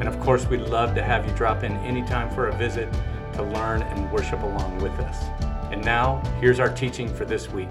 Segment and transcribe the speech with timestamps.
[0.00, 2.88] and of course, we'd love to have you drop in anytime for a visit
[3.34, 5.24] to learn and worship along with us.
[5.72, 7.68] And now, here's our teaching for this week.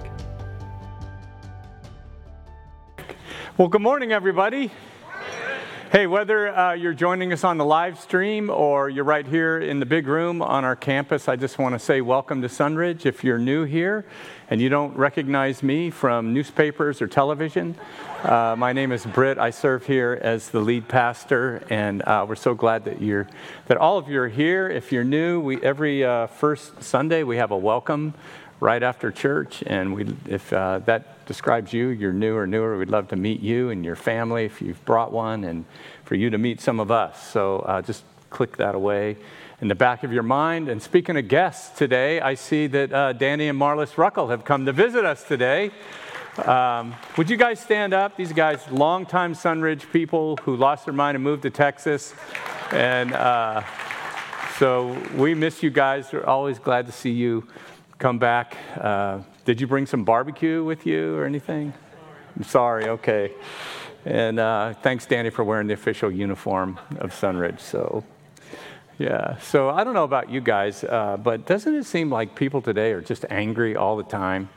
[3.58, 4.72] Well, good morning, everybody.
[5.90, 9.80] Hey, whether uh, you're joining us on the live stream or you're right here in
[9.80, 13.06] the big room on our campus, I just want to say welcome to Sunridge.
[13.06, 14.06] If you're new here
[14.50, 17.74] and you don't recognize me from newspapers or television,
[18.24, 19.38] uh, my name is Britt.
[19.38, 23.26] I serve here as the lead pastor, and uh, we're so glad that you're
[23.68, 24.68] that all of you are here.
[24.68, 28.14] If you're new, we every uh, first Sunday we have a welcome
[28.60, 32.90] right after church, and we if uh, that describes you, you're new or newer, we'd
[32.90, 35.66] love to meet you and your family if you've brought one, and
[36.06, 37.32] for you to meet some of us.
[37.32, 39.18] So uh, just click that away
[39.62, 40.70] in the back of your mind.
[40.70, 44.66] And speaking of guests today, I see that uh, Danny and Marlis Ruckel have come
[44.66, 45.72] to visit us today.
[46.46, 48.16] Um, would you guys stand up?
[48.16, 52.14] These guys, longtime Sunridge people who lost their mind and moved to Texas.
[52.72, 53.64] And uh,
[54.60, 56.14] so we miss you guys.
[56.14, 57.48] We're always glad to see you
[57.98, 58.56] come back.
[58.80, 61.74] Uh, did you bring some barbecue with you or anything?
[62.36, 63.32] I'm sorry, okay.
[64.06, 67.60] And uh, thanks, Danny, for wearing the official uniform of Sunridge.
[67.60, 68.04] So,
[69.00, 69.38] yeah.
[69.40, 72.92] So I don't know about you guys, uh, but doesn't it seem like people today
[72.92, 74.50] are just angry all the time?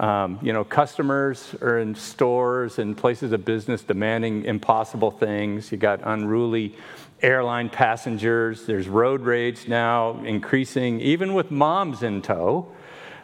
[0.00, 5.72] Um, you know, customers are in stores and places of business demanding impossible things.
[5.72, 6.76] You got unruly
[7.22, 8.66] airline passengers.
[8.66, 12.72] There's road rage now increasing, even with moms in tow.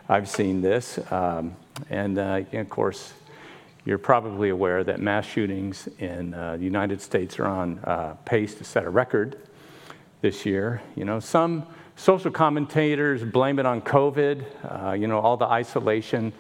[0.09, 0.99] I've seen this.
[1.13, 1.57] Um,
[1.91, 3.13] and, uh, of course,
[3.85, 8.55] you're probably aware that mass shootings in uh, the United States are on uh, pace
[8.57, 9.37] to set a record
[10.21, 10.81] this year.
[10.95, 11.67] You know, some
[11.97, 14.45] social commentators blame it on COVID.
[14.65, 16.33] Uh, you know, all the isolation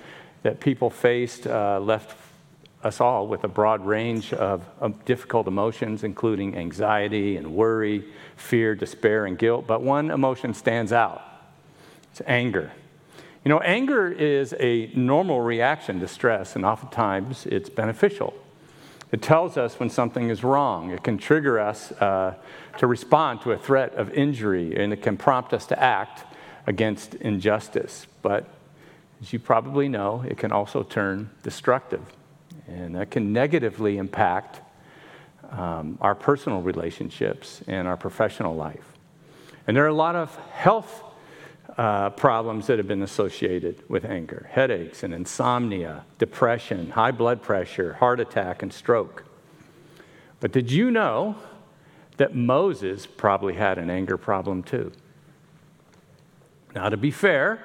[0.42, 2.16] that people faced uh, left
[2.82, 8.04] us all with a broad range of, of difficult emotions, including anxiety and worry,
[8.36, 9.66] fear, despair, and guilt.
[9.66, 11.22] But one emotion stands out
[12.10, 12.70] it's anger.
[13.42, 18.34] You know, anger is a normal reaction to stress, and oftentimes it's beneficial.
[19.10, 20.90] It tells us when something is wrong.
[20.90, 22.34] It can trigger us uh,
[22.78, 26.24] to respond to a threat of injury, and it can prompt us to act
[26.66, 28.06] against injustice.
[28.22, 28.46] But
[29.20, 32.02] as you probably know, it can also turn destructive,
[32.72, 34.60] and that can negatively impact
[35.50, 38.92] um, our personal relationships and our professional life.
[39.66, 41.04] And there are a lot of health
[41.76, 47.94] uh, problems that have been associated with anger headaches and insomnia, depression, high blood pressure,
[47.94, 49.24] heart attack, and stroke.
[50.40, 51.36] But did you know
[52.16, 54.92] that Moses probably had an anger problem too?
[56.74, 57.64] Now, to be fair,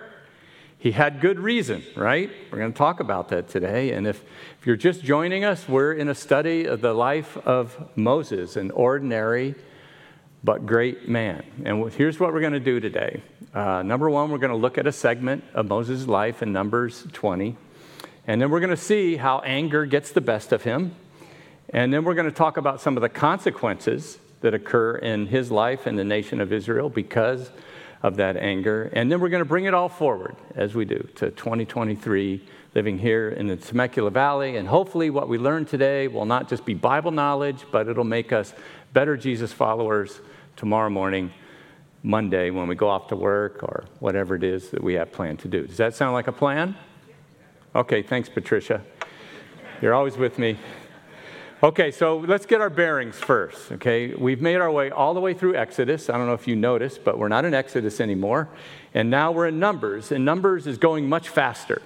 [0.79, 2.29] he had good reason, right?
[2.51, 3.91] We're going to talk about that today.
[3.91, 4.23] And if,
[4.59, 8.69] if you're just joining us, we're in a study of the life of Moses, an
[8.71, 9.55] ordinary
[10.43, 11.43] but great man.
[11.65, 13.23] And here's what we're going to do today.
[13.53, 17.07] Uh, number one, we're going to look at a segment of Moses' life in Numbers
[17.11, 17.57] 20.
[18.27, 20.93] And then we're going to see how anger gets the best of him.
[21.69, 25.49] And then we're going to talk about some of the consequences that occur in his
[25.49, 27.49] life and the nation of Israel because
[28.03, 28.89] of that anger.
[28.93, 32.43] And then we're going to bring it all forward, as we do, to 2023,
[32.75, 34.57] living here in the Temecula Valley.
[34.57, 38.31] And hopefully, what we learn today will not just be Bible knowledge, but it'll make
[38.31, 38.53] us
[38.93, 40.19] better Jesus followers
[40.55, 41.31] tomorrow morning,
[42.03, 45.39] Monday, when we go off to work or whatever it is that we have planned
[45.39, 45.65] to do.
[45.65, 46.75] Does that sound like a plan?
[47.75, 48.81] Okay, thanks, Patricia.
[49.81, 50.57] You're always with me.
[51.63, 53.71] Okay, so let's get our bearings first.
[53.71, 56.07] Okay, we've made our way all the way through Exodus.
[56.07, 58.47] I don't know if you noticed, but we're not in Exodus anymore.
[58.93, 61.81] And now we're in Numbers, and Numbers is going much faster.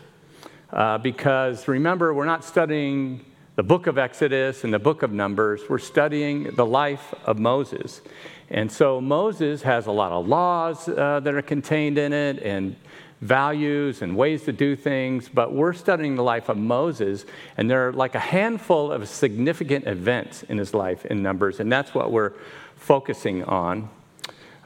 [0.73, 3.23] Uh, because remember, we're not studying
[3.55, 8.01] the book of Exodus and the book of Numbers, we're studying the life of Moses.
[8.49, 12.75] And so Moses has a lot of laws uh, that are contained in it and
[13.21, 17.25] values and ways to do things, but we're studying the life of Moses,
[17.55, 21.71] and there are like a handful of significant events in his life in Numbers, and
[21.71, 22.33] that's what we're
[22.75, 23.89] focusing on.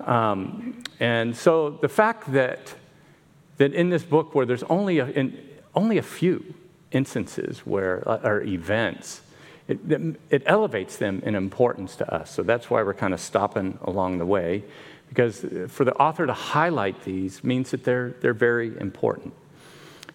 [0.06, 2.74] Um, and so the fact that,
[3.58, 5.38] that in this book, where there's only a, in,
[5.74, 6.56] only a few
[6.92, 9.22] instances where, uh, or events
[9.68, 9.80] it,
[10.30, 12.30] it elevates them in importance to us.
[12.30, 14.64] So that's why we're kind of stopping along the way,
[15.16, 19.34] because for the author to highlight these means that they're, they're very important.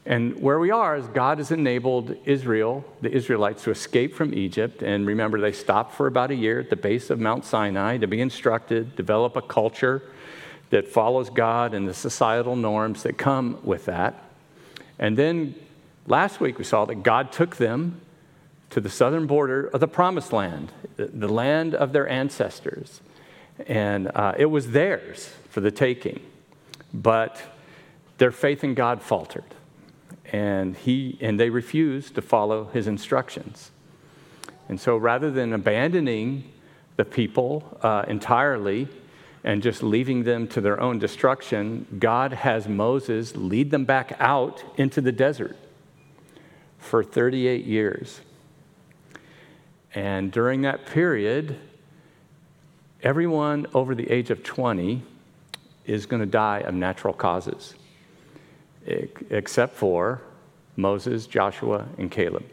[0.04, 4.82] And where we are is God has enabled Israel, the Israelites, to escape from Egypt.
[4.82, 8.06] And remember, they stopped for about a year at the base of Mount Sinai to
[8.06, 10.02] be instructed, develop a culture
[10.68, 14.22] that follows God and the societal norms that come with that.
[14.98, 15.54] And then
[16.06, 18.02] last week we saw that God took them
[18.68, 23.00] to the southern border of the promised land, the land of their ancestors.
[23.66, 26.20] And uh, it was theirs for the taking.
[26.92, 27.40] But
[28.18, 29.44] their faith in God faltered.
[30.32, 33.70] And, he, and they refused to follow his instructions.
[34.68, 36.44] And so rather than abandoning
[36.96, 38.88] the people uh, entirely
[39.42, 44.62] and just leaving them to their own destruction, God has Moses lead them back out
[44.76, 45.56] into the desert
[46.78, 48.20] for 38 years.
[49.94, 51.58] And during that period,
[53.02, 55.02] everyone over the age of 20
[55.86, 57.74] is going to die of natural causes,
[58.86, 60.20] except for
[60.76, 62.44] Moses, Joshua, and Caleb.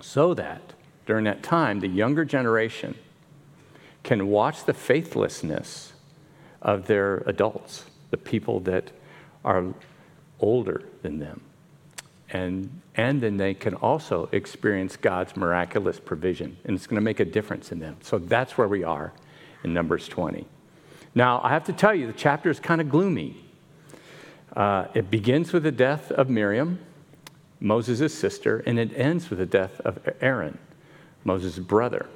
[0.00, 0.74] So that
[1.06, 2.94] during that time, the younger generation
[4.02, 5.92] can watch the faithlessness
[6.62, 8.90] of their adults, the people that
[9.44, 9.64] are
[10.40, 11.40] older than them.
[12.32, 17.20] And, and then they can also experience God's miraculous provision, and it's going to make
[17.20, 17.96] a difference in them.
[18.02, 19.12] So that's where we are
[19.64, 20.46] in Numbers 20.
[21.14, 23.44] Now, I have to tell you, the chapter is kind of gloomy.
[24.54, 26.78] Uh, it begins with the death of Miriam,
[27.60, 30.58] Moses' sister, and it ends with the death of Aaron,
[31.24, 32.06] Moses' brother.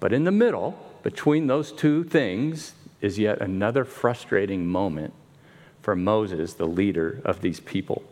[0.00, 5.12] But in the middle, between those two things, is yet another frustrating moment
[5.82, 8.04] for Moses, the leader of these people.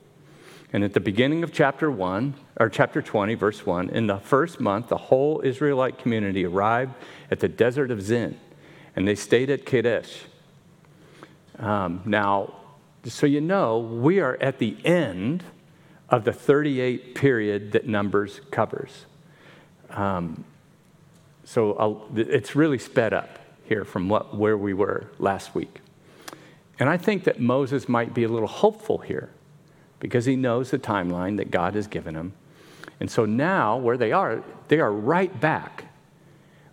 [0.72, 4.60] And at the beginning of chapter 1, or chapter 20, verse 1, in the first
[4.60, 6.94] month, the whole Israelite community arrived
[7.30, 8.38] at the desert of Zin,
[9.00, 10.24] and they stayed at Kadesh.
[11.58, 12.52] Um, now,
[13.04, 15.42] so you know, we are at the end
[16.10, 19.06] of the 38 period that Numbers covers.
[19.88, 20.44] Um,
[21.44, 25.80] so I'll, it's really sped up here from what, where we were last week.
[26.78, 29.30] And I think that Moses might be a little hopeful here
[29.98, 32.34] because he knows the timeline that God has given him.
[33.00, 35.86] And so now, where they are, they are right back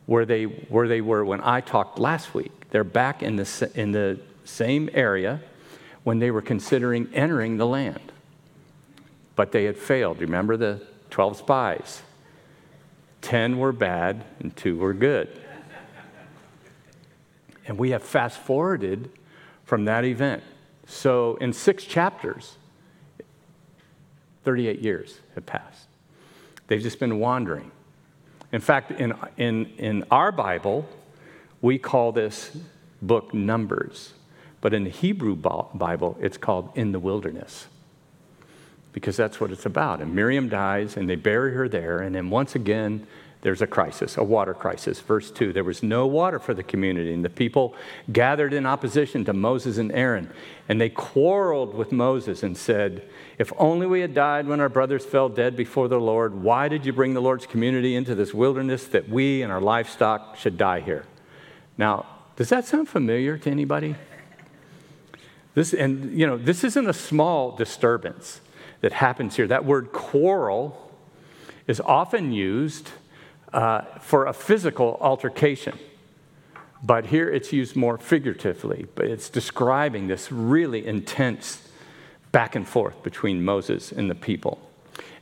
[0.07, 2.51] where they, where they were when I talked last week.
[2.71, 5.41] They're back in the, in the same area
[6.03, 8.11] when they were considering entering the land.
[9.35, 10.19] But they had failed.
[10.19, 10.81] Remember the
[11.11, 12.01] 12 spies?
[13.21, 15.29] 10 were bad and 2 were good.
[17.67, 19.11] And we have fast forwarded
[19.65, 20.41] from that event.
[20.85, 22.55] So, in six chapters,
[24.45, 25.87] 38 years have passed.
[26.67, 27.71] They've just been wandering.
[28.51, 30.87] In fact, in, in, in our Bible,
[31.61, 32.55] we call this
[33.01, 34.13] book Numbers,
[34.61, 37.67] but in the Hebrew Bible, it's called In the Wilderness
[38.93, 40.01] because that's what it's about.
[40.01, 43.05] And Miriam dies, and they bury her there, and then once again,
[43.47, 44.99] there's a crisis, a water crisis.
[44.99, 47.73] Verse 2 there was no water for the community, and the people
[48.11, 50.29] gathered in opposition to Moses and Aaron.
[50.67, 53.07] And they quarreled with Moses and said,
[53.37, 56.85] If only we had died when our brothers fell dead before the Lord, why did
[56.85, 60.81] you bring the Lord's community into this wilderness that we and our livestock should die
[60.81, 61.05] here?
[61.77, 62.05] Now,
[62.35, 63.95] does that sound familiar to anybody?
[65.53, 68.41] This, and you know, this isn't a small disturbance
[68.81, 69.47] that happens here.
[69.47, 70.91] That word quarrel
[71.65, 72.91] is often used
[73.53, 75.77] uh, for a physical altercation.
[76.83, 81.67] But here it's used more figuratively, but it's describing this really intense
[82.31, 84.59] back and forth between Moses and the people.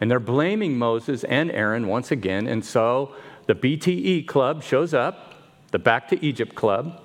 [0.01, 3.15] And they're blaming Moses and Aaron once again, and so
[3.47, 5.33] the BTE club shows up,
[5.71, 7.01] the Back to Egypt club.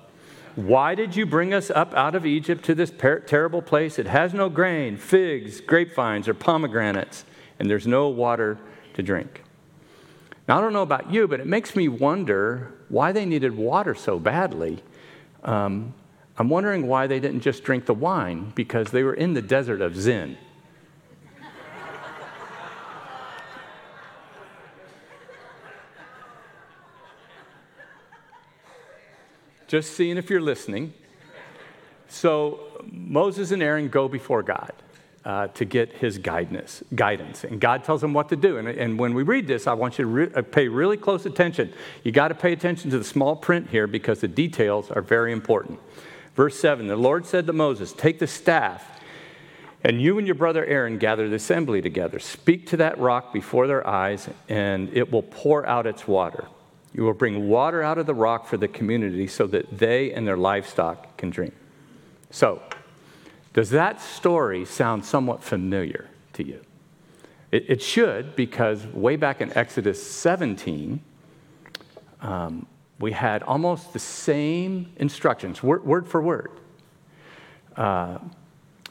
[0.55, 3.97] Why did you bring us up out of Egypt to this per- terrible place?
[3.97, 7.23] It has no grain, figs, grapevines, or pomegranates,
[7.57, 8.57] and there's no water
[8.95, 9.43] to drink.
[10.51, 13.95] Now, I don't know about you, but it makes me wonder why they needed water
[13.95, 14.83] so badly.
[15.45, 15.93] Um,
[16.37, 19.79] I'm wondering why they didn't just drink the wine because they were in the desert
[19.79, 20.37] of Zin.
[29.69, 30.93] just seeing if you're listening.
[32.09, 34.73] So Moses and Aaron go before God
[35.25, 37.43] uh, to get his guidance, guidance.
[37.43, 38.57] And God tells him what to do.
[38.57, 41.25] And, and when we read this, I want you to re- uh, pay really close
[41.25, 41.73] attention.
[42.03, 45.31] You got to pay attention to the small print here because the details are very
[45.31, 45.79] important.
[46.35, 48.99] Verse 7 The Lord said to Moses, Take the staff
[49.83, 52.19] And you and your brother Aaron gather the assembly together.
[52.19, 56.45] Speak to that rock before their eyes, and it will pour out its water.
[56.93, 60.27] You will bring water out of the rock for the community so that they and
[60.27, 61.53] their livestock can drink.
[62.29, 62.61] So,
[63.53, 66.61] does that story sound somewhat familiar to you?
[67.51, 71.01] It, it should, because way back in Exodus 17,
[72.21, 72.65] um,
[72.99, 76.51] we had almost the same instructions, word, word for word.
[77.75, 78.19] Uh,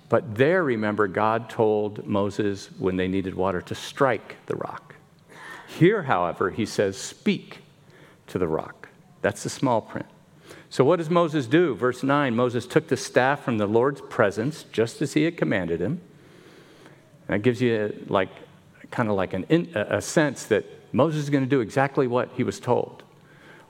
[0.09, 4.97] but there, remember, God told Moses when they needed water to strike the rock.
[5.69, 7.59] Here, however, he says, speak
[8.27, 8.89] to the rock.
[9.23, 10.07] That's the small print.
[10.71, 11.75] So, what does Moses do?
[11.75, 15.81] Verse 9 Moses took the staff from the Lord's presence, just as he had commanded
[15.81, 16.01] him.
[17.27, 18.31] And That gives you, like,
[18.93, 22.45] kind of like an a sense that Moses is going to do exactly what he
[22.45, 23.03] was told.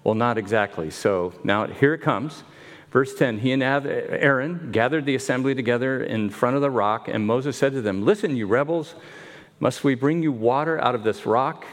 [0.05, 0.91] Well, not exactly.
[0.91, 2.45] So, now here it comes.
[2.91, 7.27] Verse 10 He and Aaron gathered the assembly together in front of the rock, and
[7.27, 8.95] Moses said to them, Listen, you rebels,
[9.59, 11.65] must we bring you water out of this rock?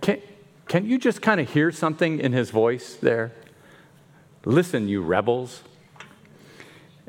[0.00, 0.22] Can,
[0.68, 3.32] can you just kind of hear something in his voice there?
[4.44, 5.62] Listen, you rebels.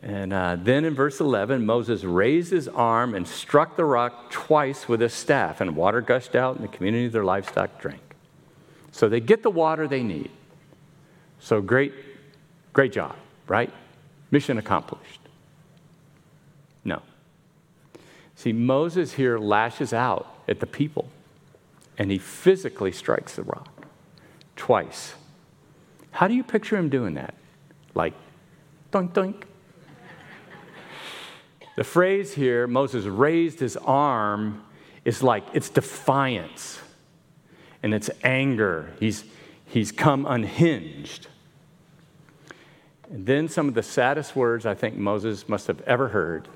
[0.02, 4.88] And uh, then in verse 11, Moses raised his arm and struck the rock twice
[4.88, 8.02] with his staff, and water gushed out, and the community of their livestock drank.
[8.92, 10.32] So they get the water they need.
[11.40, 11.94] So great,
[12.74, 13.16] great job,
[13.48, 13.72] right?
[14.32, 15.20] Mission accomplished.
[16.84, 17.02] No.
[18.36, 21.10] See, Moses here lashes out at the people,
[21.98, 23.86] and he physically strikes the rock
[24.56, 25.14] twice.
[26.12, 27.34] How do you picture him doing that?
[27.96, 28.14] Like,
[28.92, 29.44] doink, doink.
[31.76, 34.64] the phrase here, Moses raised his arm,
[35.04, 36.80] is like it's defiance
[37.82, 38.94] and it's anger.
[39.00, 39.24] He's,
[39.66, 41.28] he's come unhinged.
[43.10, 46.48] And then some of the saddest words I think Moses must have ever heard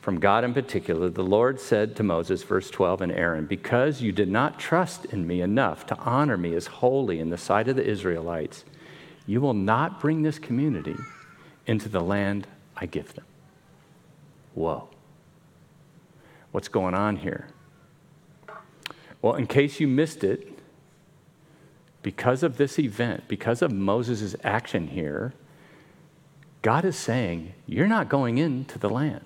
[0.00, 4.12] from God in particular, the Lord said to Moses, verse 12, and Aaron, Because you
[4.12, 7.76] did not trust in me enough to honor me as holy in the sight of
[7.76, 8.64] the Israelites,
[9.26, 10.96] you will not bring this community
[11.66, 13.26] into the land I give them.
[14.54, 14.88] Whoa.
[16.50, 17.48] What's going on here?
[19.20, 20.48] Well, in case you missed it,
[22.02, 25.34] because of this event, because of Moses' action here,
[26.62, 29.24] God is saying, You're not going into the land.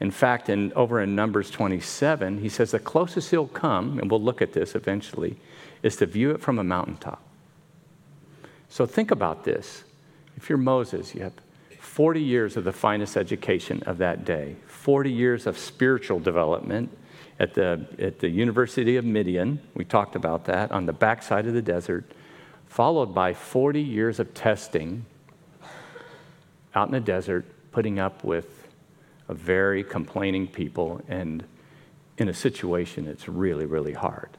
[0.00, 4.22] In fact, in, over in Numbers 27, he says the closest he'll come, and we'll
[4.22, 5.36] look at this eventually,
[5.82, 7.22] is to view it from a mountaintop.
[8.68, 9.84] So think about this.
[10.36, 11.32] If you're Moses, you have
[11.80, 16.96] 40 years of the finest education of that day, 40 years of spiritual development
[17.40, 19.60] at the, at the University of Midian.
[19.74, 22.04] We talked about that on the backside of the desert,
[22.66, 25.04] followed by 40 years of testing
[26.74, 28.57] out in the desert, putting up with
[29.28, 31.44] a very complaining people and
[32.16, 34.30] in a situation that's really, really hard.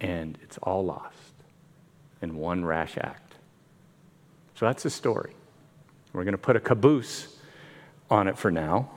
[0.00, 1.16] And it's all lost
[2.20, 3.34] in one rash act.
[4.54, 5.34] So that's the story.
[6.12, 7.36] We're going to put a caboose
[8.10, 8.90] on it for now.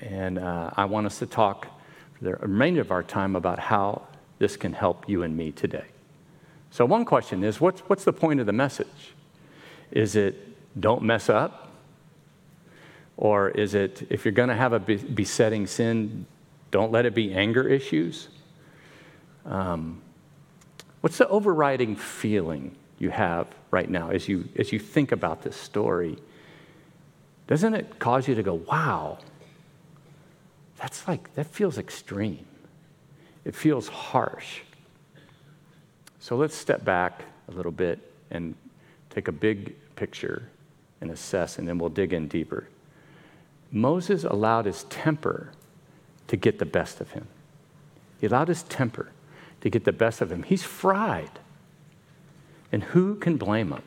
[0.00, 1.68] And uh, I want us to talk
[2.14, 4.02] for the remainder of our time about how
[4.38, 5.86] this can help you and me today.
[6.70, 9.14] So, one question is what's, what's the point of the message?
[9.92, 11.63] Is it don't mess up?
[13.16, 16.26] Or is it, if you're going to have a besetting sin,
[16.70, 18.28] don't let it be anger issues?
[19.44, 20.02] Um,
[21.00, 25.56] what's the overriding feeling you have right now as you, as you think about this
[25.56, 26.16] story?
[27.46, 29.18] Doesn't it cause you to go, wow,
[30.76, 32.46] that's like, that feels extreme.
[33.44, 34.60] It feels harsh.
[36.18, 38.54] So let's step back a little bit and
[39.10, 40.48] take a big picture
[41.00, 42.66] and assess, and then we'll dig in deeper.
[43.74, 45.50] Moses allowed his temper
[46.28, 47.26] to get the best of him.
[48.20, 49.10] He allowed his temper
[49.60, 50.44] to get the best of him.
[50.44, 51.40] He's fried.
[52.70, 53.82] And who can blame him?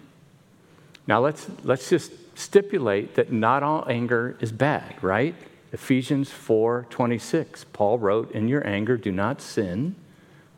[1.08, 5.34] Now let's, let's just stipulate that not all anger is bad, right?
[5.72, 7.66] Ephesians 4:26.
[7.72, 9.96] Paul wrote, "In your anger do not sin,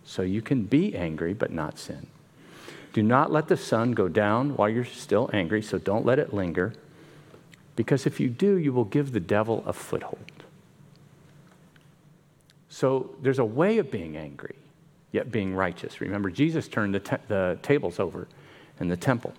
[0.03, 2.07] so you can be angry but not sin.
[2.93, 6.33] Do not let the sun go down while you're still angry, so don't let it
[6.33, 6.73] linger."
[7.79, 10.43] Because if you do, you will give the devil a foothold.
[12.67, 14.57] So there's a way of being angry,
[15.13, 16.01] yet being righteous.
[16.01, 18.27] Remember, Jesus turned the, te- the tables over
[18.81, 19.33] in the temple.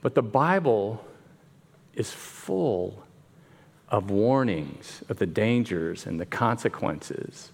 [0.00, 1.04] But the Bible
[1.92, 3.04] is full
[3.90, 7.52] of warnings of the dangers and the consequences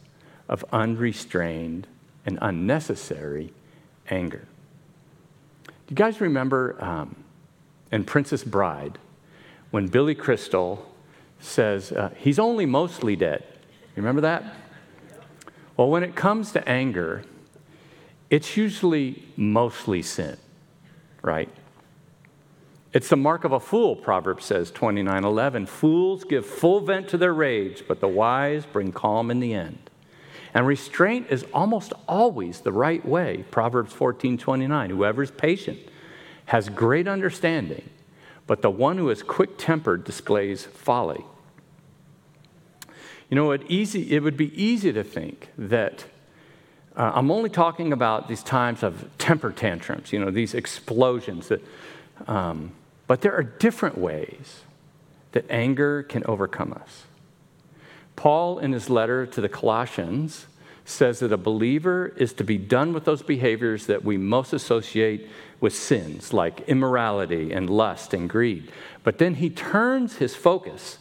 [0.49, 1.88] of unrestrained
[2.25, 3.52] and unnecessary
[4.09, 4.47] anger.
[5.66, 7.16] Do you guys remember um,
[7.92, 8.99] and Princess Bride,
[9.70, 10.90] when Billy Crystal
[11.38, 13.44] says, uh, He's only mostly dead.
[13.94, 14.42] You remember that?
[15.76, 17.22] Well, when it comes to anger,
[18.30, 20.38] it's usually mostly sin,
[21.20, 21.50] right?
[22.94, 25.66] It's the mark of a fool, Proverbs says, 29 11.
[25.66, 29.90] Fools give full vent to their rage, but the wise bring calm in the end.
[30.54, 34.90] And restraint is almost always the right way, Proverbs 14 29.
[34.90, 35.78] Whoever is patient
[36.52, 37.88] has great understanding,
[38.47, 41.25] but the one who is quick tempered displays folly.
[43.30, 46.04] You know, it, easy, it would be easy to think that
[46.94, 51.64] uh, I'm only talking about these times of temper tantrums, you know, these explosions that.
[52.26, 52.73] Um,
[53.06, 54.61] but there are different ways
[55.32, 57.04] that anger can overcome us.
[58.14, 60.49] Paul, in his letter to the Colossians,
[60.85, 65.30] says that a believer is to be done with those behaviors that we most associate
[65.62, 68.71] with sins, like immorality and lust and greed.
[69.04, 70.99] But then he turns his focus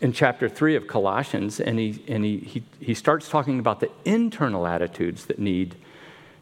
[0.00, 3.90] in chapter 3 of Colossians and he, and he, he, he starts talking about the
[4.04, 5.74] internal attitudes that need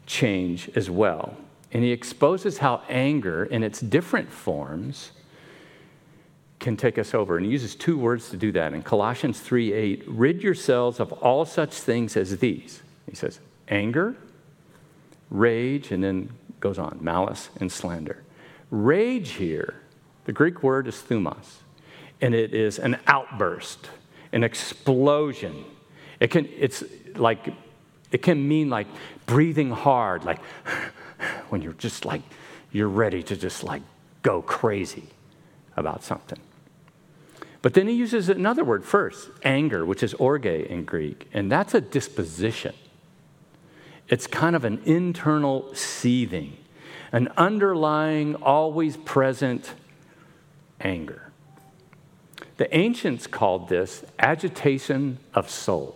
[0.05, 1.35] change as well.
[1.71, 5.11] And he exposes how anger, in its different forms,
[6.59, 7.37] can take us over.
[7.37, 8.73] And he uses two words to do that.
[8.73, 12.81] In Colossians 3 8, rid yourselves of all such things as these.
[13.09, 14.15] He says, anger,
[15.29, 16.29] rage, and then
[16.59, 18.23] goes on, malice and slander.
[18.71, 19.75] Rage here,
[20.25, 21.57] the Greek word is thumos,
[22.21, 23.89] and it is an outburst,
[24.31, 25.65] an explosion.
[26.19, 26.83] It can, it's
[27.15, 27.53] like,
[28.11, 28.87] it can mean like
[29.25, 30.39] breathing hard, like
[31.49, 32.21] when you're just like,
[32.71, 33.81] you're ready to just like
[34.21, 35.07] go crazy
[35.75, 36.39] about something.
[37.61, 41.73] But then he uses another word first, anger, which is orge in Greek, and that's
[41.73, 42.73] a disposition.
[44.09, 46.57] It's kind of an internal seething,
[47.11, 49.73] an underlying, always present
[50.81, 51.31] anger.
[52.57, 55.95] The ancients called this agitation of soul.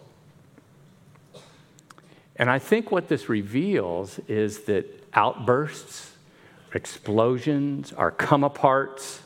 [2.35, 6.11] And I think what this reveals is that outbursts,
[6.73, 9.19] explosions, our come aparts,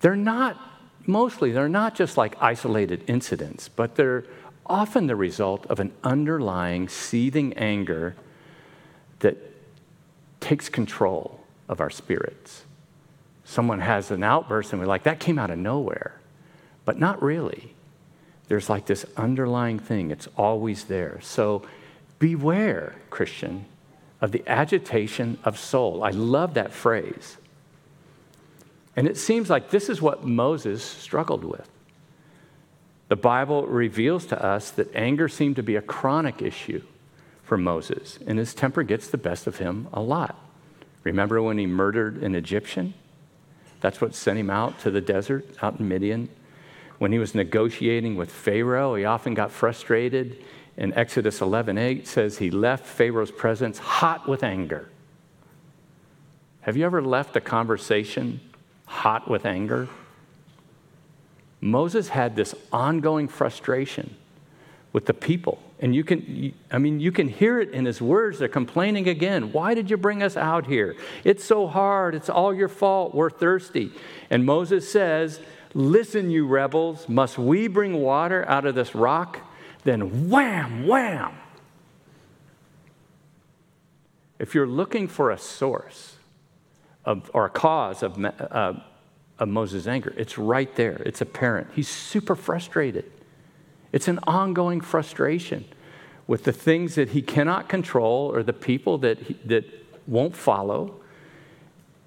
[0.00, 0.58] they're not,
[1.06, 4.24] mostly, they're not just like isolated incidents, but they're
[4.68, 8.14] often the result of an underlying seething anger
[9.20, 9.36] that
[10.40, 12.64] takes control of our spirits.
[13.44, 16.20] Someone has an outburst and we're like, that came out of nowhere.
[16.84, 17.74] But not really.
[18.48, 21.18] There's like this underlying thing, it's always there.
[21.20, 21.62] So
[22.18, 23.66] beware, Christian,
[24.20, 26.02] of the agitation of soul.
[26.02, 27.36] I love that phrase.
[28.94, 31.68] And it seems like this is what Moses struggled with.
[33.08, 36.82] The Bible reveals to us that anger seemed to be a chronic issue
[37.44, 40.36] for Moses, and his temper gets the best of him a lot.
[41.04, 42.94] Remember when he murdered an Egyptian?
[43.80, 46.28] That's what sent him out to the desert out in Midian.
[46.98, 50.42] When he was negotiating with Pharaoh, he often got frustrated
[50.76, 54.88] in Exodus 11:8 says he left Pharaoh's presence hot with anger.
[56.62, 58.40] Have you ever left a conversation
[58.86, 59.88] hot with anger?
[61.60, 64.14] Moses had this ongoing frustration
[64.92, 65.60] with the people.
[65.78, 68.38] And you can, I mean, you can hear it in his words.
[68.38, 69.52] They're complaining again.
[69.52, 70.96] Why did you bring us out here?
[71.24, 72.14] It's so hard.
[72.14, 73.14] It's all your fault.
[73.14, 73.92] We're thirsty.
[74.30, 75.40] And Moses says,
[75.74, 79.40] Listen, you rebels, must we bring water out of this rock?
[79.86, 81.32] then wham, wham.
[84.38, 86.16] If you're looking for a source
[87.04, 88.74] of, or a cause of, uh,
[89.38, 91.02] of Moses' anger, it's right there.
[91.04, 91.68] It's apparent.
[91.74, 93.10] He's super frustrated.
[93.92, 95.66] It's an ongoing frustration
[96.26, 99.64] with the things that he cannot control or the people that, he, that
[100.06, 101.00] won't follow.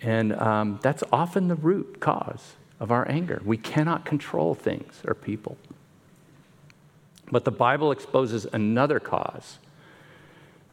[0.01, 3.41] And um, that's often the root cause of our anger.
[3.45, 5.57] We cannot control things or people.
[7.31, 9.59] But the Bible exposes another cause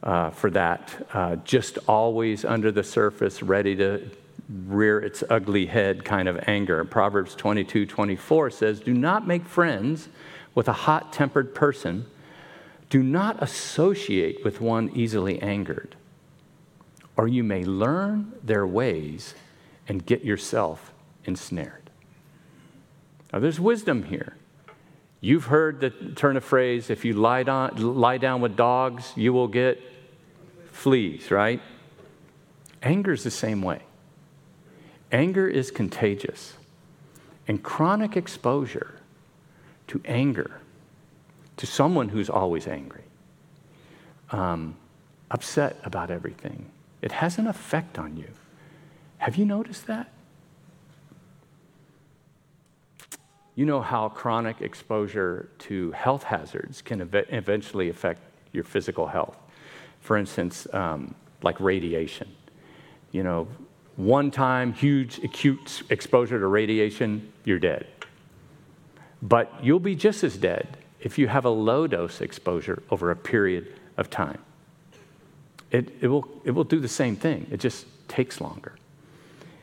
[0.03, 4.09] uh, for that, uh, just always under the surface, ready to
[4.49, 6.85] rear its ugly head kind of anger.
[6.85, 10.09] Proverbs 22 24 says, Do not make friends
[10.55, 12.07] with a hot tempered person,
[12.89, 15.97] do not associate with one easily angered,
[17.17, 19.35] or you may learn their ways
[19.89, 20.93] and get yourself
[21.25, 21.91] ensnared.
[23.33, 24.37] Now, there's wisdom here.
[25.21, 29.33] You've heard the turn of phrase if you lie down, lie down with dogs, you
[29.33, 29.81] will get
[30.71, 31.61] fleas, right?
[32.83, 33.83] Anger is the same way.
[35.13, 36.55] Anger is contagious.
[37.49, 39.01] And chronic exposure
[39.87, 40.61] to anger,
[41.57, 43.05] to someone who's always angry,
[44.31, 44.77] um,
[45.31, 46.67] upset about everything,
[47.03, 48.29] it has an effect on you.
[49.19, 50.11] Have you noticed that?
[53.57, 58.21] you know how chronic exposure to health hazards can ev- eventually affect
[58.53, 59.37] your physical health.
[60.01, 62.29] For instance, um, like radiation.
[63.13, 63.49] You know,
[63.97, 67.87] one time huge acute exposure to radiation, you're dead.
[69.23, 73.17] But you'll be just as dead if you have a low dose exposure over a
[73.17, 74.39] period of time.
[75.71, 78.75] It, it, will, it will do the same thing, it just takes longer.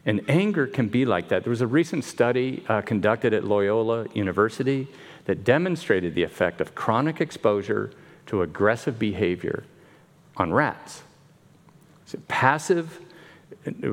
[0.06, 1.44] And anger can be like that.
[1.44, 4.88] There was a recent study uh, conducted at Loyola University
[5.26, 7.92] that demonstrated the effect of chronic exposure
[8.26, 9.64] to aggressive behavior
[10.36, 11.04] on rats.
[12.06, 13.00] So passive,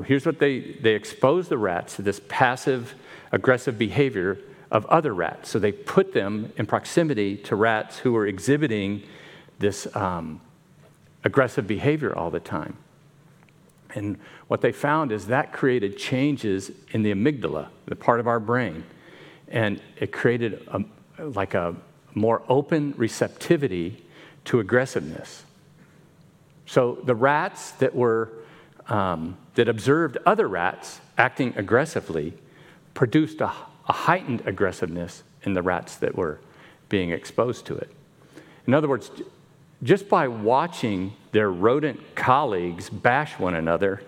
[0.07, 2.95] here's what they, they expose the rats to this passive
[3.33, 4.39] aggressive behavior
[4.71, 5.51] of other rats.
[5.51, 9.03] So they put them in proximity to rats who were exhibiting
[9.59, 10.41] this um,
[11.25, 12.77] aggressive behavior all the time.
[13.95, 14.19] And
[14.49, 18.85] what they found is that created changes in the amygdala, the part of our brain.
[19.49, 20.85] And it created a,
[21.23, 21.75] like a
[22.15, 24.05] more open receptivity
[24.45, 25.45] to aggressiveness.
[26.67, 28.31] So the rats that were
[28.91, 32.35] um, that observed other rats acting aggressively
[32.93, 33.53] produced a,
[33.89, 36.39] a heightened aggressiveness in the rats that were
[36.89, 37.91] being exposed to it.
[38.67, 39.11] In other words,
[39.83, 44.03] just by watching their rodent colleagues bash one another,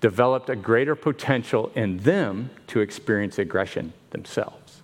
[0.00, 4.82] developed a greater potential in them to experience aggression themselves.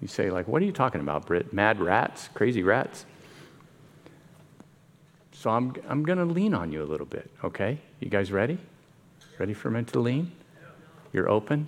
[0.00, 1.52] You say, like, what are you talking about, Britt?
[1.52, 2.28] Mad rats?
[2.34, 3.06] Crazy rats?
[5.42, 7.76] So I'm, I'm going to lean on you a little bit, okay?
[7.98, 8.58] You guys ready?
[9.40, 10.30] Ready for me to lean?
[11.12, 11.66] You're open?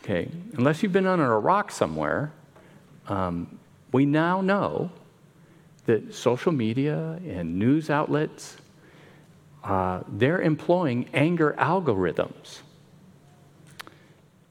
[0.00, 0.30] Okay.
[0.52, 2.30] Unless you've been under a rock somewhere,
[3.08, 3.58] um,
[3.90, 4.92] we now know
[5.86, 8.56] that social media and news outlets,
[9.64, 12.60] uh, they're employing anger algorithms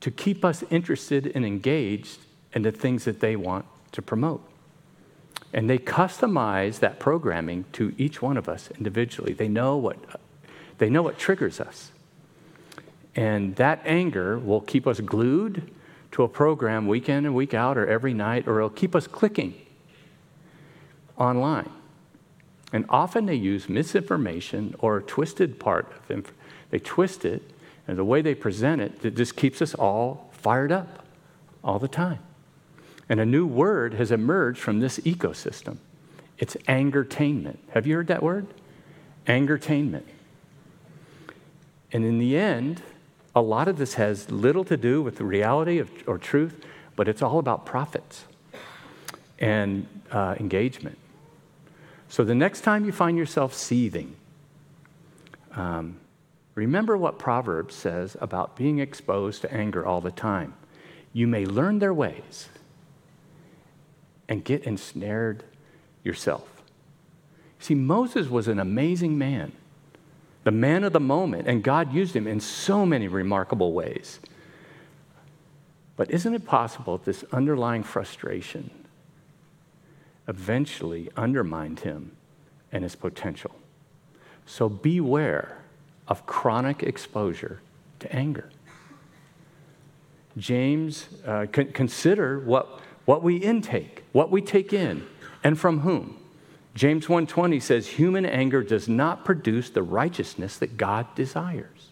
[0.02, 2.20] to keep us interested and engaged
[2.52, 3.63] in the things that they want
[3.94, 4.46] to promote.
[5.54, 9.34] And they customize that programming to each one of us individually.
[9.34, 9.98] They know what,
[10.80, 11.92] they know what triggers us.
[13.16, 15.72] And that anger will keep us glued
[16.13, 19.06] to a program week in and week out or every night, or it'll keep us
[19.06, 19.54] clicking
[21.18, 21.70] online.
[22.72, 26.24] And often they use misinformation or a twisted part of them.
[26.72, 27.44] They twist it,
[27.88, 31.06] and the way they present it, it just keeps us all fired up
[31.63, 32.20] all the time.
[33.10, 35.78] And a new word has emerged from this ecosystem.
[36.38, 37.58] It's angertainment.
[37.72, 38.48] Have you heard that word?
[39.28, 40.06] Angertainment.
[41.92, 42.82] And in the end,
[43.36, 47.08] a lot of this has little to do with the reality of, or truth, but
[47.08, 48.26] it's all about profits
[49.39, 50.98] and uh, engagement.
[52.10, 54.16] So the next time you find yourself seething,
[55.56, 56.00] um,
[56.56, 60.54] remember what Proverbs says about being exposed to anger all the time.
[61.12, 62.50] You may learn their ways
[64.27, 65.43] and get ensnared
[66.03, 66.47] yourself.
[67.59, 69.53] See, Moses was an amazing man,
[70.43, 74.19] the man of the moment, and God used him in so many remarkable ways.
[75.95, 78.69] But isn't it possible that this underlying frustration
[80.27, 82.12] eventually undermined him
[82.71, 83.51] and his potential.
[84.45, 85.57] So beware
[86.07, 87.62] of chronic exposure
[87.99, 88.49] to anger.
[90.38, 95.06] James, uh, con- consider what, what we intake, what we take in,
[95.44, 96.18] and from whom.
[96.76, 101.92] James 1:20 says human anger does not produce the righteousness that God desires.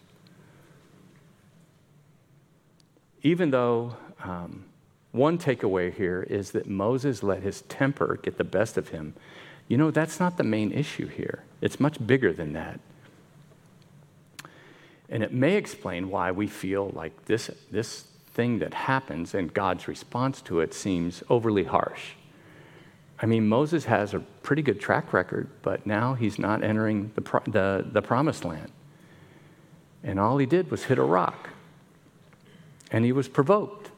[3.22, 4.64] Even though um,
[5.12, 9.14] one takeaway here is that Moses let his temper get the best of him.
[9.68, 12.80] You know, that's not the main issue here, it's much bigger than that.
[15.08, 19.88] And it may explain why we feel like this, this thing that happens and God's
[19.88, 22.12] response to it seems overly harsh.
[23.20, 27.40] I mean, Moses has a pretty good track record, but now he's not entering the,
[27.46, 28.72] the, the promised land.
[30.02, 31.50] And all he did was hit a rock.
[32.90, 33.90] And he was provoked.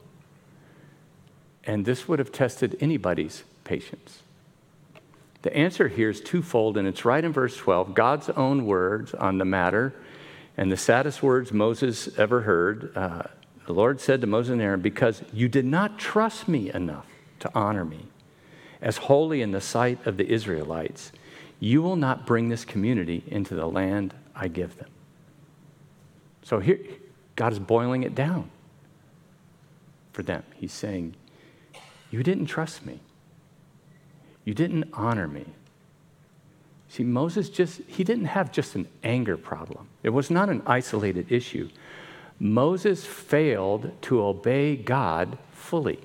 [1.64, 4.22] And this would have tested anybody's patience.
[5.40, 9.38] The answer here is twofold, and it's right in verse 12 God's own words on
[9.38, 9.94] the matter,
[10.56, 12.92] and the saddest words Moses ever heard.
[12.94, 13.22] Uh,
[13.66, 17.06] the Lord said to Moses and Aaron, Because you did not trust me enough
[17.40, 18.08] to honor me
[18.82, 21.10] as holy in the sight of the Israelites,
[21.58, 24.90] you will not bring this community into the land I give them.
[26.42, 26.78] So here,
[27.36, 28.50] God is boiling it down
[30.12, 30.42] for them.
[30.54, 31.16] He's saying,
[32.10, 33.00] you didn't trust me.
[34.44, 35.46] You didn't honor me.
[36.88, 39.88] See, Moses just, he didn't have just an anger problem.
[40.02, 41.70] It was not an isolated issue.
[42.38, 46.00] Moses failed to obey God fully.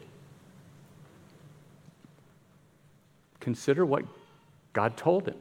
[3.39, 4.05] Consider what
[4.73, 5.37] God told him.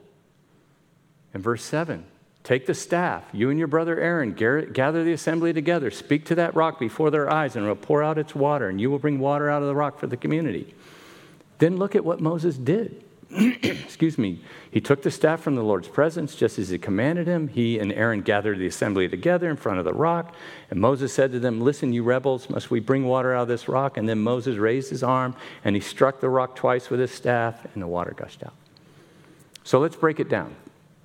[1.33, 2.05] In verse 7,
[2.43, 6.55] take the staff, you and your brother Aaron, gather the assembly together, speak to that
[6.55, 9.19] rock before their eyes, and it will pour out its water, and you will bring
[9.19, 10.73] water out of the rock for the community.
[11.59, 13.03] Then look at what Moses did.
[13.31, 17.47] excuse me, he took the staff from the Lord's presence just as he commanded him.
[17.47, 20.33] He and Aaron gathered the assembly together in front of the rock.
[20.71, 23.67] And Moses said to them, Listen, you rebels, must we bring water out of this
[23.67, 23.97] rock?
[23.97, 27.65] And then Moses raised his arm and he struck the rock twice with his staff,
[27.73, 28.55] and the water gushed out.
[29.63, 30.55] So let's break it down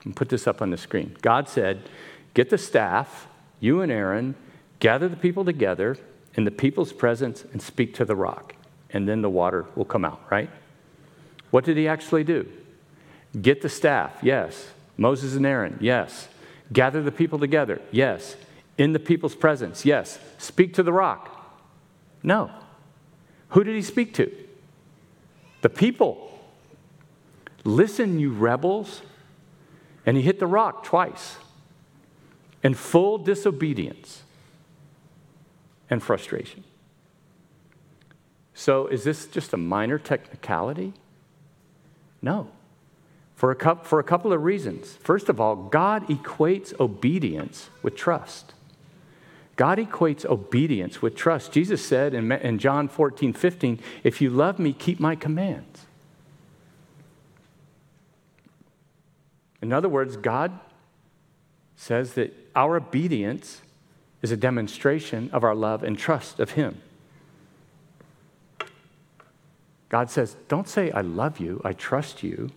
[0.04, 1.16] and put this up on the screen.
[1.20, 1.82] God said,
[2.32, 3.26] Get the staff,
[3.60, 4.34] you and Aaron,
[4.78, 5.98] gather the people together
[6.34, 8.54] in the people's presence and speak to the rock.
[8.90, 10.48] And then the water will come out, right?
[11.54, 12.48] What did he actually do?
[13.40, 14.72] Get the staff, yes.
[14.96, 16.26] Moses and Aaron, yes.
[16.72, 18.34] Gather the people together, yes.
[18.76, 20.18] In the people's presence, yes.
[20.36, 21.54] Speak to the rock,
[22.24, 22.50] no.
[23.50, 24.32] Who did he speak to?
[25.60, 26.36] The people.
[27.62, 29.02] Listen, you rebels.
[30.04, 31.36] And he hit the rock twice
[32.64, 34.24] in full disobedience
[35.88, 36.64] and frustration.
[38.54, 40.94] So, is this just a minor technicality?
[42.24, 42.48] No.
[43.36, 44.94] For a, couple, for a couple of reasons.
[44.94, 48.54] First of all, God equates obedience with trust.
[49.56, 51.52] God equates obedience with trust.
[51.52, 55.82] Jesus said in, in John 14, 15, If you love me, keep my commands.
[59.60, 60.58] In other words, God
[61.76, 63.60] says that our obedience
[64.22, 66.80] is a demonstration of our love and trust of Him.
[69.94, 72.50] God says, Don't say, I love you, I trust you,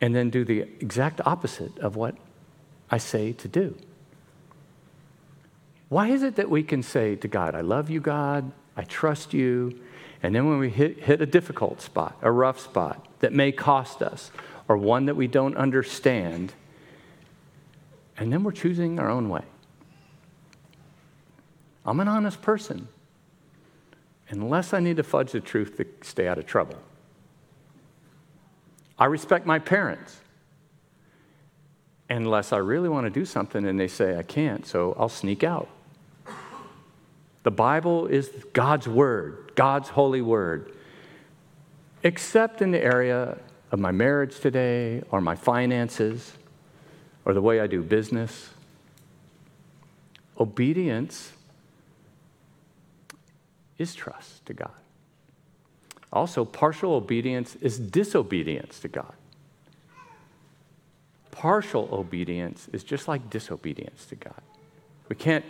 [0.00, 2.14] and then do the exact opposite of what
[2.88, 3.76] I say to do.
[5.88, 9.34] Why is it that we can say to God, I love you, God, I trust
[9.34, 9.76] you,
[10.22, 14.00] and then when we hit, hit a difficult spot, a rough spot that may cost
[14.00, 14.30] us,
[14.68, 16.52] or one that we don't understand,
[18.16, 19.42] and then we're choosing our own way?
[21.84, 22.86] I'm an honest person
[24.28, 26.78] unless I need to fudge the truth to stay out of trouble.
[28.98, 30.20] I respect my parents
[32.08, 35.44] unless I really want to do something and they say I can't, so I'll sneak
[35.44, 35.68] out.
[37.42, 40.72] The Bible is God's Word, God's holy Word,
[42.02, 43.38] except in the area
[43.70, 46.32] of my marriage today or my finances
[47.24, 48.50] or the way I do business.
[50.38, 51.32] Obedience
[53.78, 54.70] is trust to God.
[56.12, 59.12] Also, partial obedience is disobedience to God.
[61.30, 64.40] Partial obedience is just like disobedience to God.
[65.08, 65.44] We can't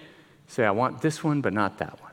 [0.49, 2.13] say, I want this one, but not that one.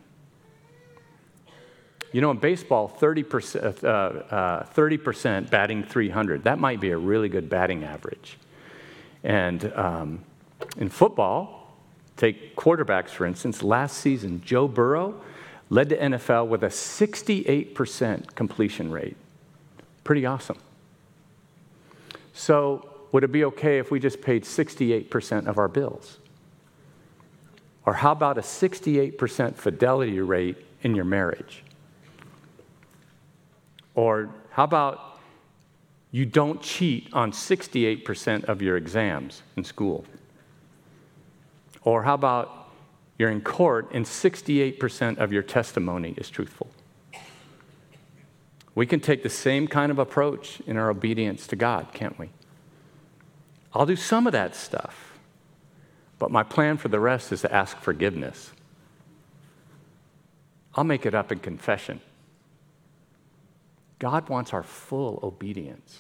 [2.12, 7.28] You know, in baseball, 30%, uh, uh, 30% batting 300, that might be a really
[7.28, 8.38] good batting average.
[9.24, 10.24] And um,
[10.78, 11.76] in football,
[12.16, 15.20] take quarterbacks for instance, last season, Joe Burrow
[15.74, 19.18] led the NFL with a 68% completion rate.
[20.04, 20.60] Pretty awesome.
[22.32, 26.20] So, would it be okay if we just paid 68% of our bills?
[27.88, 31.64] Or how about a 68% fidelity rate in your marriage?
[33.96, 35.20] Or how about
[36.12, 40.06] you don't cheat on 68% of your exams in school?
[41.84, 42.63] Or how about
[43.24, 46.70] you're in court, and 68% of your testimony is truthful.
[48.76, 52.32] We can take the same kind of approach in our obedience to God, can't we?
[53.74, 55.18] I'll do some of that stuff,
[56.20, 58.52] but my plan for the rest is to ask forgiveness.
[60.76, 62.02] I'll make it up in confession.
[64.00, 66.00] God wants our full obedience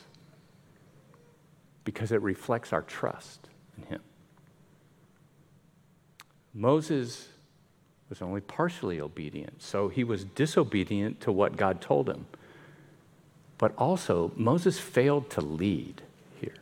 [1.85, 4.01] because it reflects our trust in Him.
[6.53, 7.29] Moses
[8.09, 12.27] was only partially obedient, so he was disobedient to what God told him.
[13.57, 16.01] But also, Moses failed to lead
[16.39, 16.55] here.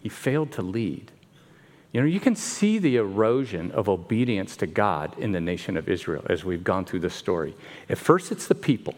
[0.00, 1.10] He failed to lead.
[1.92, 5.88] You know, you can see the erosion of obedience to God in the nation of
[5.88, 7.54] Israel as we've gone through the story.
[7.88, 8.94] At first, it's the people.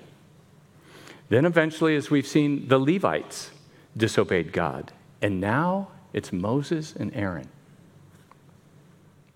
[1.31, 3.51] Then, eventually, as we've seen, the Levites
[3.97, 4.93] disobeyed God.
[5.23, 7.49] And now it's Moses and Aaron.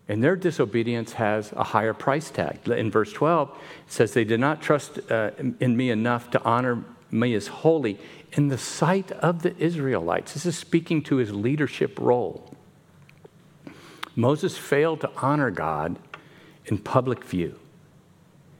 [0.08, 2.68] And their disobedience has a higher price tag.
[2.68, 6.84] In verse 12, it says, They did not trust uh, in me enough to honor
[7.10, 7.98] me as holy
[8.32, 10.34] in the sight of the Israelites.
[10.34, 12.54] This is speaking to his leadership role.
[14.14, 15.98] Moses failed to honor God
[16.66, 17.58] in public view,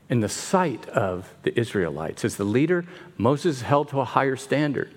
[0.09, 2.25] in the sight of the Israelites.
[2.25, 2.85] As the leader,
[3.17, 4.93] Moses held to a higher standard.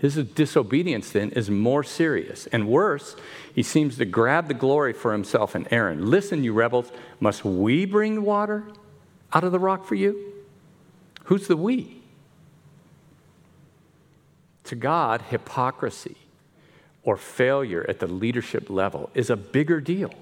[0.00, 2.46] His disobedience then is more serious.
[2.46, 3.16] And worse,
[3.54, 6.10] he seems to grab the glory for himself and Aaron.
[6.10, 8.64] Listen, you rebels, must we bring water
[9.34, 10.32] out of the rock for you?
[11.24, 12.02] Who's the we?
[14.64, 16.16] To God, hypocrisy
[17.02, 20.14] or failure at the leadership level is a bigger deal.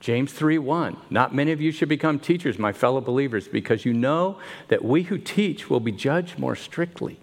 [0.00, 4.38] James 3:1 Not many of you should become teachers, my fellow believers, because you know
[4.68, 7.18] that we who teach will be judged more strictly.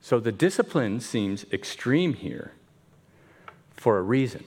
[0.00, 2.52] So the discipline seems extreme here
[3.72, 4.44] for a reason.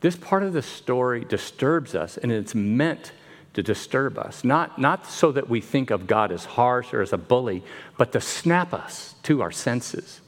[0.00, 3.12] This part of the story disturbs us, and it's meant
[3.54, 4.42] to disturb us.
[4.42, 7.62] Not, not so that we think of God as harsh or as a bully,
[7.96, 10.20] but to snap us to our senses,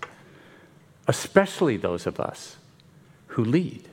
[1.08, 2.56] especially those of us
[3.28, 3.88] who lead.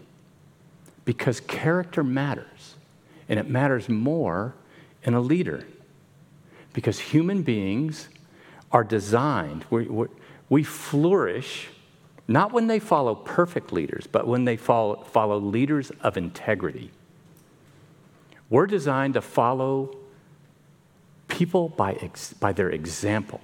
[1.04, 2.76] Because character matters,
[3.28, 4.54] and it matters more
[5.04, 5.66] in a leader.
[6.74, 8.08] Because human beings
[8.72, 10.08] are designed, we, we,
[10.50, 11.70] we flourish
[12.28, 16.92] not when they follow perfect leaders, but when they follow, follow leaders of integrity.
[18.50, 19.98] We're designed to follow
[21.28, 23.42] people by, ex, by their example.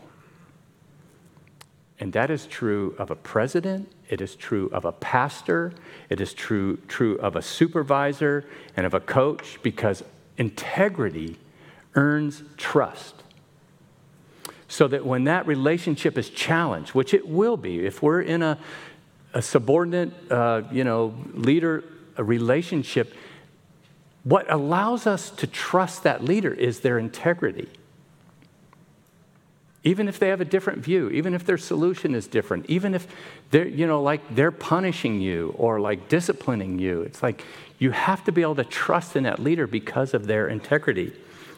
[1.99, 5.73] And that is true of a president, it is true of a pastor,
[6.09, 10.03] it is true, true of a supervisor and of a coach, because
[10.37, 11.39] integrity
[11.95, 13.16] earns trust
[14.67, 18.57] so that when that relationship is challenged, which it will be, if we're in a,
[19.33, 21.83] a subordinate, uh, you know, leader
[22.17, 23.13] relationship,
[24.23, 27.69] what allows us to trust that leader is their integrity.
[29.83, 33.07] Even if they have a different view, even if their solution is different, even if
[33.51, 37.45] they're, you know, like they're punishing you or like disciplining you, it's like
[37.79, 41.13] you have to be able to trust in that leader because of their integrity.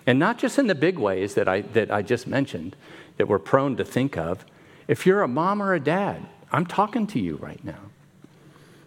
[0.05, 2.75] And not just in the big ways that I, that I just mentioned,
[3.17, 4.45] that we're prone to think of.
[4.87, 7.79] If you're a mom or a dad, I'm talking to you right now.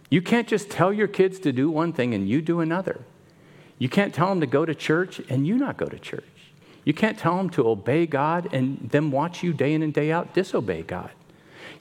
[0.09, 3.01] You can't just tell your kids to do one thing and you do another.
[3.79, 6.23] You can't tell them to go to church and you not go to church.
[6.85, 10.11] You can't tell them to obey God and them watch you day in and day
[10.11, 11.11] out disobey God.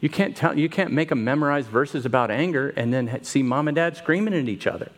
[0.01, 3.69] You can't, tell, you can't make them memorize verses about anger and then see mom
[3.69, 4.91] and dad screaming at each other.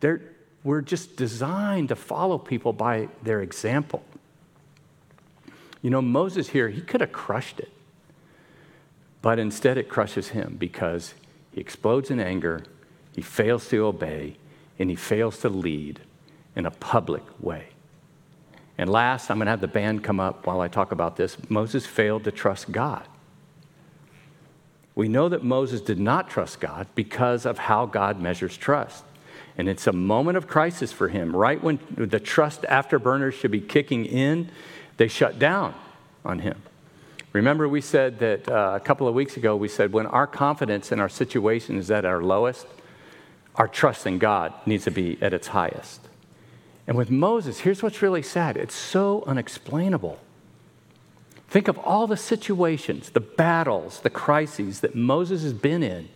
[0.00, 0.22] They're,
[0.66, 4.02] we're just designed to follow people by their example.
[5.80, 7.70] You know, Moses here, he could have crushed it.
[9.22, 11.14] But instead, it crushes him because
[11.52, 12.64] he explodes in anger,
[13.14, 14.38] he fails to obey,
[14.76, 16.00] and he fails to lead
[16.56, 17.68] in a public way.
[18.76, 21.36] And last, I'm going to have the band come up while I talk about this.
[21.48, 23.06] Moses failed to trust God.
[24.96, 29.04] We know that Moses did not trust God because of how God measures trust.
[29.58, 31.34] And it's a moment of crisis for him.
[31.34, 34.50] Right when the trust afterburners should be kicking in,
[34.96, 35.74] they shut down
[36.24, 36.62] on him.
[37.32, 40.90] Remember, we said that uh, a couple of weeks ago, we said when our confidence
[40.90, 42.66] in our situation is at our lowest,
[43.56, 46.00] our trust in God needs to be at its highest.
[46.86, 50.18] And with Moses, here's what's really sad it's so unexplainable.
[51.48, 56.08] Think of all the situations, the battles, the crises that Moses has been in.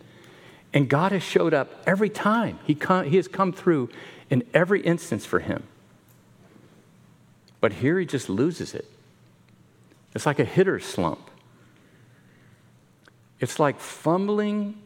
[0.73, 2.59] And God has showed up every time.
[2.63, 3.89] He, come, he has come through
[4.29, 5.63] in every instance for him.
[7.59, 8.89] But here he just loses it.
[10.15, 11.29] It's like a hitter slump.
[13.39, 14.81] It's like fumbling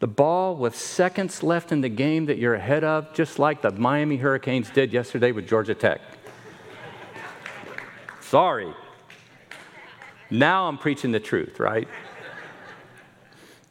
[0.00, 3.70] the ball with seconds left in the game that you're ahead of, just like the
[3.72, 6.00] Miami Hurricanes did yesterday with Georgia Tech.
[8.20, 8.72] Sorry.
[10.30, 11.88] Now I'm preaching the truth, right?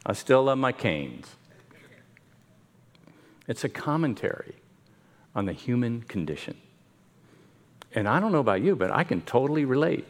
[0.04, 1.37] I still love my canes.
[3.48, 4.54] It's a commentary
[5.34, 6.56] on the human condition.
[7.94, 10.06] And I don't know about you, but I can totally relate.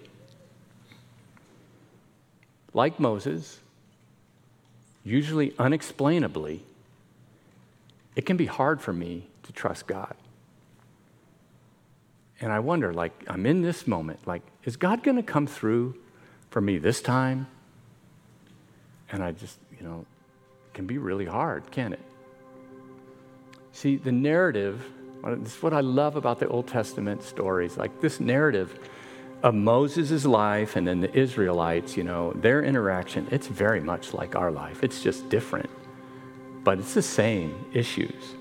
[2.74, 3.60] Like Moses,
[5.04, 6.62] usually unexplainably,
[8.16, 10.14] it can be hard for me to trust God.
[12.40, 15.96] And I wonder, like, I'm in this moment, like, is God going to come through
[16.50, 17.46] for me this time?
[19.10, 20.04] And I just, you know,
[20.66, 22.00] it can be really hard, can it?
[23.78, 24.84] See, the narrative,
[25.24, 27.76] this is what I love about the Old Testament stories.
[27.76, 28.76] Like this narrative
[29.44, 34.34] of Moses' life and then the Israelites, you know, their interaction, it's very much like
[34.34, 34.82] our life.
[34.82, 35.70] It's just different,
[36.64, 38.34] but it's the same issues.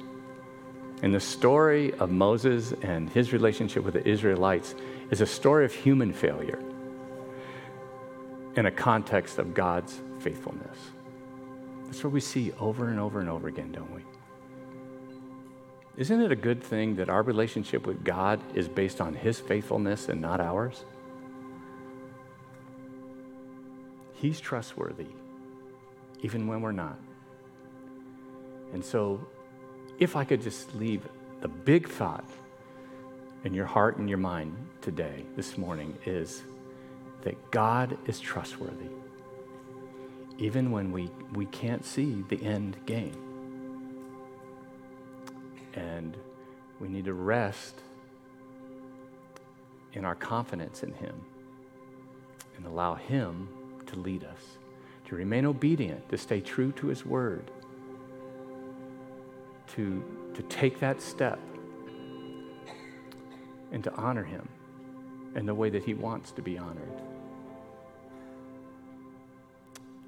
[1.03, 4.73] And the story of Moses and his relationship with the Israelites
[5.11, 6.63] is a story of human failure
[8.55, 10.79] in a context of God's faithfulness.
[11.85, 14.01] That's what we see over and over and over again, don't we?
[15.97, 20.09] Isn't it a good thing that our relationship with God is based on His faithfulness
[20.09, 20.85] and not ours?
[24.13, 25.07] He's trustworthy,
[26.21, 26.99] even when we're not.
[28.73, 29.27] And so,
[29.97, 31.01] if I could just leave
[31.41, 32.29] the big thought
[33.43, 36.43] in your heart and your mind today, this morning, is
[37.21, 38.89] that God is trustworthy,
[40.37, 43.26] even when we, we can't see the end game.
[45.77, 46.17] And
[46.79, 47.81] we need to rest
[49.93, 51.15] in our confidence in Him
[52.55, 53.47] and allow Him
[53.85, 54.57] to lead us,
[55.05, 57.51] to remain obedient, to stay true to His word,
[59.75, 60.03] to,
[60.33, 61.39] to take that step
[63.71, 64.47] and to honor Him
[65.35, 67.01] in the way that He wants to be honored.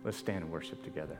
[0.03, 1.19] Let's stand and worship together.